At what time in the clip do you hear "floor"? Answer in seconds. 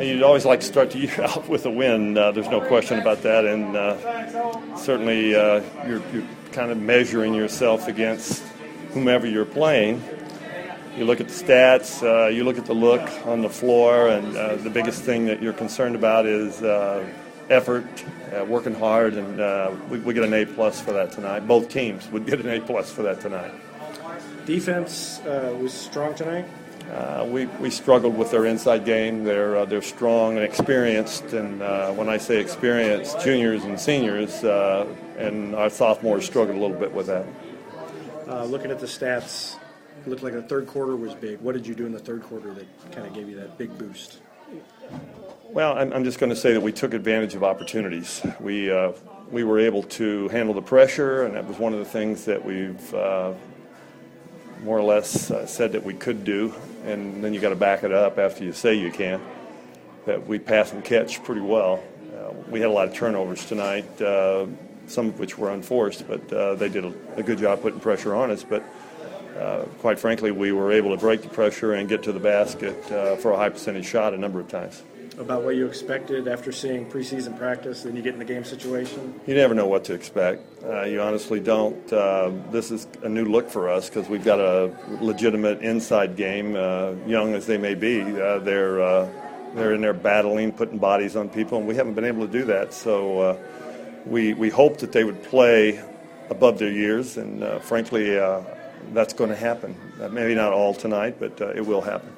13.48-14.08